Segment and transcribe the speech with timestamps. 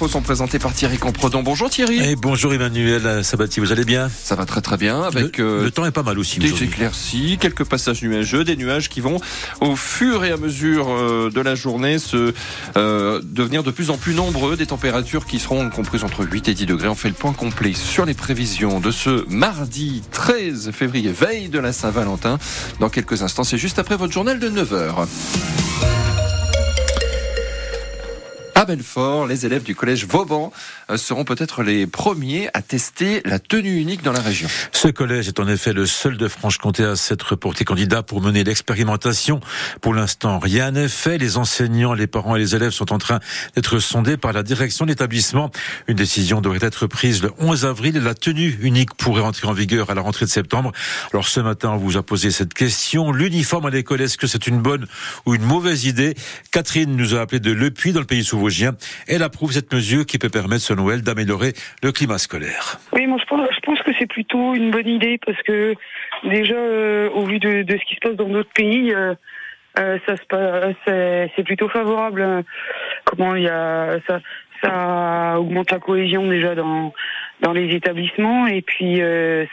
[0.00, 1.42] infos sont présentées par Thierry Compredon.
[1.42, 1.98] Bonjour Thierry.
[2.02, 4.08] Et bonjour Emmanuel Sabati, vous allez bien?
[4.08, 5.02] Ça va très très bien.
[5.02, 6.38] Avec le, euh, temps est pas mal aussi.
[6.38, 9.20] Des éclaircies, quelques passages nuageux, des nuages qui vont
[9.60, 12.32] au fur et à mesure euh, de la journée se
[12.78, 14.56] euh, devenir de plus en plus nombreux.
[14.56, 16.88] Des températures qui seront comprises entre 8 et 10 degrés.
[16.88, 21.58] On fait le point complet sur les prévisions de ce mardi 13 février, veille de
[21.58, 22.38] la Saint-Valentin.
[22.78, 25.06] Dans quelques instants, c'est juste après votre journal de 9h.
[28.60, 30.52] À Belfort, les élèves du collège Vauban
[30.90, 34.48] euh, seront peut-être les premiers à tester la tenue unique dans la région.
[34.72, 38.44] Ce collège est en effet le seul de Franche-Comté à s'être porté candidat pour mener
[38.44, 39.40] l'expérimentation.
[39.80, 41.16] Pour l'instant, rien n'est fait.
[41.16, 43.18] Les enseignants, les parents et les élèves sont en train
[43.54, 45.50] d'être sondés par la direction de l'établissement.
[45.88, 47.94] Une décision devrait être prise le 11 avril.
[47.94, 50.72] La tenue unique pourrait entrer en vigueur à la rentrée de septembre.
[51.14, 53.10] Alors ce matin, on vous a posé cette question.
[53.10, 54.86] L'uniforme à l'école, est-ce que c'est une bonne
[55.24, 56.14] ou une mauvaise idée?
[56.50, 58.22] Catherine nous a appelé de Le Puy dans le pays
[59.08, 62.78] elle approuve cette mesure qui peut permettre, selon elle, d'améliorer le climat scolaire.
[62.92, 65.74] Oui, moi je pense, je pense que c'est plutôt une bonne idée parce que
[66.24, 69.14] déjà, euh, au vu de, ce qui se passe dans d'autres pays, euh,
[69.78, 70.14] euh, ça
[71.36, 72.44] c'est plutôt favorable.
[73.04, 74.20] Comment il y a ça,
[74.62, 76.92] ça augmente la cohésion déjà dans
[77.40, 79.00] dans les établissements et puis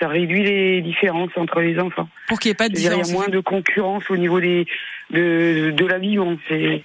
[0.00, 2.08] ça réduit les différences entre les enfants.
[2.28, 3.08] Pour qu'il n'y ait pas de différence.
[3.08, 4.66] Il y a moins de concurrence au niveau des
[5.10, 6.16] de de la vie.
[6.48, 6.82] C'est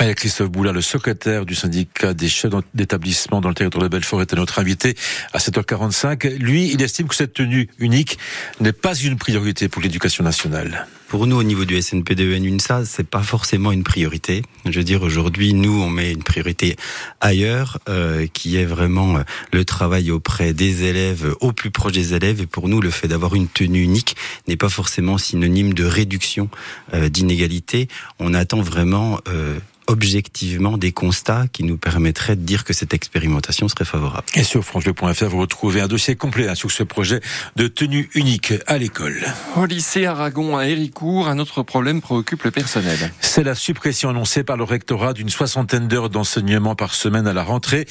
[0.00, 4.22] avec Christophe Boula, le secrétaire du syndicat des chefs d'établissement dans le territoire de Belfort,
[4.22, 4.96] était notre invité
[5.32, 6.36] à 7h45.
[6.38, 8.18] Lui, il estime que cette tenue unique
[8.60, 10.86] n'est pas une priorité pour l'éducation nationale.
[11.08, 14.42] Pour nous, au niveau du SNPDEN UNSA, c'est pas forcément une priorité.
[14.66, 16.76] Je veux dire, aujourd'hui, nous, on met une priorité
[17.22, 22.12] ailleurs, euh, qui est vraiment euh, le travail auprès des élèves, au plus proche des
[22.12, 22.42] élèves.
[22.42, 24.16] Et pour nous, le fait d'avoir une tenue unique
[24.48, 26.50] n'est pas forcément synonyme de réduction
[26.92, 27.88] euh, d'inégalité.
[28.18, 33.68] On attend vraiment euh, objectivement des constats qui nous permettraient de dire que cette expérimentation
[33.68, 34.26] serait favorable.
[34.34, 37.20] Et sur francebleu.fr, vous retrouvez un dossier complet hein, sur ce projet
[37.56, 39.26] de tenue unique à l'école.
[39.56, 43.12] Au lycée Aragon à Héricourt, un autre problème préoccupe le personnel.
[43.20, 47.42] C'est la suppression annoncée par le rectorat d'une soixantaine d'heures d'enseignement par semaine à la
[47.42, 47.86] rentrée.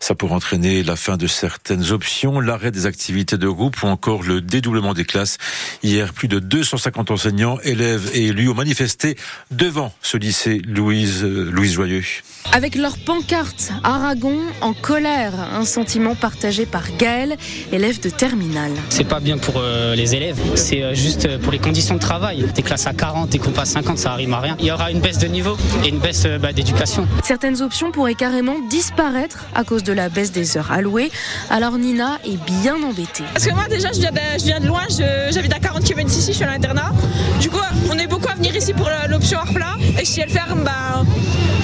[0.00, 4.22] Ça pourrait entraîner la fin de certaines options, l'arrêt des activités de groupe ou encore
[4.22, 5.38] le dédoublement des classes.
[5.82, 9.16] Hier, plus de 250 enseignants, élèves et élus ont manifesté
[9.50, 12.04] devant ce lycée Louise Louise Joyeux.
[12.52, 17.36] Avec leur pancarte Aragon en colère, un sentiment partagé par Gaël,
[17.72, 18.72] élève de terminale.
[18.88, 22.44] C'est pas bien pour euh, les élèves, c'est euh, juste pour les conditions de travail.
[22.54, 24.56] Des classes à 40 et qu'on passe 50, ça arrive à rien.
[24.58, 27.06] Il y aura une baisse de niveau et une baisse euh, bah, d'éducation.
[27.24, 31.10] Certaines options pourraient carrément disparaître à cause de la baisse des heures allouées.
[31.50, 33.24] Alors Nina est bien embêtée.
[33.32, 34.82] Parce que moi déjà je viens de, je viens de loin,
[35.30, 36.92] j'habite à 40 km ici, je suis à l'internat.
[37.40, 37.58] Du coup
[37.90, 41.02] on est beaucoup à venir ici pour l'option hors plat et si elle ferme, bah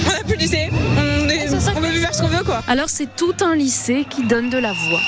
[0.07, 0.69] on n'a plus de lycée.
[0.97, 2.63] On, est, on peut plus faire ce qu'on veut quoi.
[2.67, 5.01] Alors c'est tout un lycée qui donne de la voix.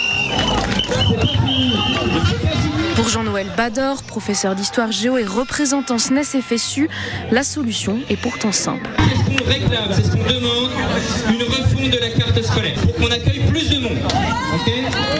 [3.01, 6.87] Pour Jean-Noël Bador, professeur d'histoire géo et représentant SNES FSU,
[7.31, 8.91] la solution est pourtant simple.
[9.41, 10.69] C'est ce qu'on réclame, c'est ce qu'on demande,
[11.29, 13.97] une refonte de la carte scolaire pour qu'on accueille plus de monde.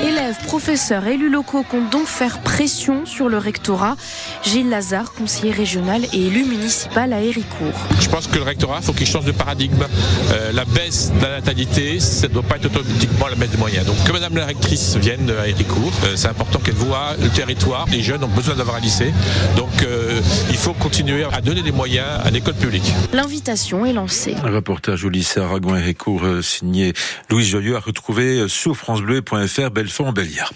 [0.03, 3.95] Élèves, professeurs, élus locaux comptent donc faire pression sur le rectorat.
[4.43, 7.87] Gilles Lazare, conseiller régional et élu municipal à Héricourt.
[7.99, 9.85] Je pense que le rectorat, faut qu'il change de paradigme.
[10.31, 13.57] Euh, la baisse de la natalité, ça ne doit pas être automatiquement la baisse des
[13.57, 13.85] moyens.
[13.85, 17.85] Donc que Madame la rectrice vienne à Héricourt, euh, c'est important qu'elle voit le territoire.
[17.91, 19.13] Les jeunes ont besoin d'avoir un lycée.
[19.55, 22.93] Donc euh, il faut continuer à donner des moyens à l'école publique.
[23.13, 24.10] L'invitation est lancée.
[24.43, 26.91] Un reportage au lycée Aragon Héricourt signé
[27.29, 30.51] Louis Joyeux à retrouver sur francebleu.fr Belfort-en-Belliard.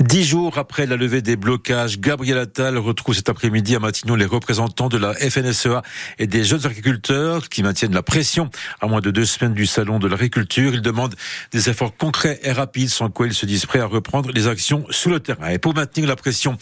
[0.00, 4.24] Dix jours après la levée des blocages, Gabriel Attal retrouve cet après-midi à Matignon les
[4.24, 5.82] représentants de la FNSEA
[6.18, 8.48] et des jeunes agriculteurs qui maintiennent la pression
[8.80, 10.72] à moins de deux semaines du salon de l'agriculture.
[10.72, 11.14] Ils demandent
[11.52, 14.86] des efforts concrets et rapides sans quoi ils se disent prêts à reprendre les actions
[14.88, 15.50] sous le terrain.
[15.50, 16.56] Et pour maintenir la pression,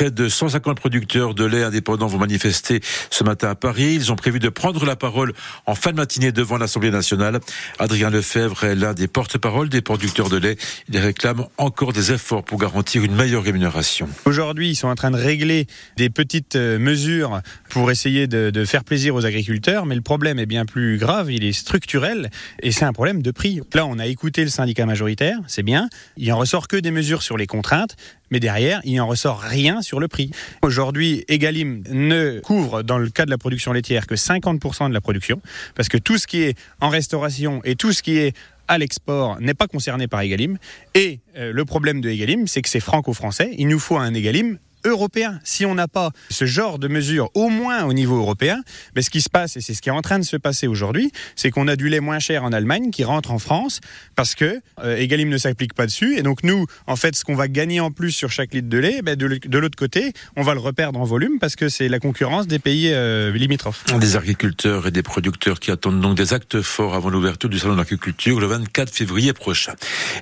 [0.00, 2.80] près de 150 producteurs de lait indépendants vont manifester
[3.10, 3.92] ce matin à Paris.
[3.96, 5.34] Ils ont prévu de prendre la parole
[5.66, 7.38] en fin de matinée devant l'Assemblée nationale.
[7.78, 10.56] Adrien Lefebvre est l'un des porte-parole des producteurs de lait.
[10.88, 14.08] Il réclame encore des efforts pour garantir une meilleure rémunération.
[14.24, 15.66] Aujourd'hui, ils sont en train de régler
[15.98, 20.38] des petites euh, mesures pour essayer de, de, faire plaisir aux agriculteurs, mais le problème
[20.38, 22.30] est bien plus grave, il est structurel
[22.62, 23.60] et c'est un problème de prix.
[23.74, 25.90] Là, on a écouté le syndicat majoritaire, c'est bien.
[26.16, 27.96] Il en ressort que des mesures sur les contraintes,
[28.30, 30.30] mais derrière, il en ressort rien sur le prix.
[30.62, 35.00] Aujourd'hui, Egalim ne couvre, dans le cas de la production laitière, que 50% de la
[35.00, 35.40] production,
[35.74, 38.36] parce que tout ce qui est en restauration et tout ce qui est
[38.68, 40.56] à l'export n'est pas concerné par Egalim.
[40.94, 43.52] Et euh, le problème de Egalim, c'est que c'est franco-français.
[43.58, 45.40] Il nous faut un Egalim européen.
[45.44, 48.62] Si on n'a pas ce genre de mesures, au moins au niveau européen,
[48.94, 50.66] ben, ce qui se passe, et c'est ce qui est en train de se passer
[50.66, 53.80] aujourd'hui, c'est qu'on a du lait moins cher en Allemagne qui rentre en France
[54.16, 56.18] parce que euh, Egalim ne s'applique pas dessus.
[56.18, 58.78] Et donc nous, en fait, ce qu'on va gagner en plus sur chaque litre de
[58.78, 61.98] lait, ben, de, l'autre côté, on va le reperdre en volume parce que c'est la
[61.98, 63.84] concurrence des pays euh, limitrophes.
[63.98, 67.74] Des agriculteurs et des producteurs qui attendent donc des actes forts avant l'ouverture du salon
[67.74, 69.74] de l'agriculture le 24 février prochain.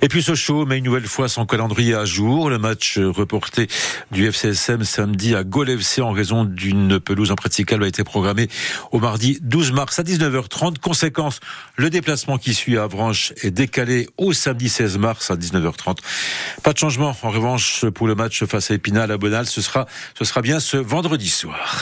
[0.02, 2.50] Et puis Sochaux met une nouvelle fois son calendrier à jour.
[2.50, 3.69] Le match reporté
[4.11, 8.49] du FCSM samedi à FC en raison d'une pelouse impraticable a été programmé
[8.93, 10.79] au mardi 12 mars à 19h30.
[10.79, 11.41] Conséquence,
[11.77, 15.99] le déplacement qui suit à Avranches est décalé au samedi 16 mars à 19h30.
[16.62, 19.47] Pas de changement en revanche pour le match face à Épinal à Bonal.
[19.47, 19.87] Ce sera
[20.43, 21.77] bien ce vendredi soir.